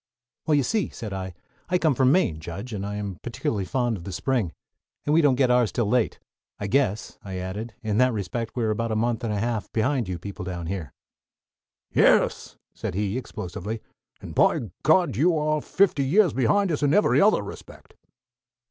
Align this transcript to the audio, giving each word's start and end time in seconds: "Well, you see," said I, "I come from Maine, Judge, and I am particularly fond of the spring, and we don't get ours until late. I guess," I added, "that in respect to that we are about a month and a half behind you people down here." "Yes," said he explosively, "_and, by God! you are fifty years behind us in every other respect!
"Well, 0.47 0.55
you 0.55 0.63
see," 0.63 0.89
said 0.89 1.13
I, 1.13 1.35
"I 1.69 1.77
come 1.77 1.93
from 1.93 2.11
Maine, 2.11 2.39
Judge, 2.39 2.73
and 2.73 2.83
I 2.83 2.95
am 2.95 3.19
particularly 3.21 3.65
fond 3.65 3.97
of 3.97 4.03
the 4.03 4.11
spring, 4.11 4.51
and 5.05 5.13
we 5.13 5.21
don't 5.21 5.35
get 5.35 5.51
ours 5.51 5.69
until 5.69 5.85
late. 5.85 6.17
I 6.57 6.65
guess," 6.65 7.19
I 7.23 7.37
added, 7.37 7.75
"that 7.83 7.87
in 7.87 7.97
respect 8.15 8.55
to 8.55 8.55
that 8.55 8.59
we 8.61 8.65
are 8.65 8.71
about 8.71 8.91
a 8.91 8.95
month 8.95 9.23
and 9.23 9.31
a 9.31 9.37
half 9.37 9.71
behind 9.71 10.09
you 10.09 10.17
people 10.17 10.43
down 10.43 10.65
here." 10.65 10.91
"Yes," 11.91 12.57
said 12.73 12.95
he 12.95 13.15
explosively, 13.15 13.79
"_and, 14.23 14.33
by 14.33 14.71
God! 14.81 15.15
you 15.17 15.37
are 15.37 15.61
fifty 15.61 16.03
years 16.03 16.33
behind 16.33 16.71
us 16.71 16.81
in 16.81 16.95
every 16.95 17.21
other 17.21 17.43
respect! 17.43 17.93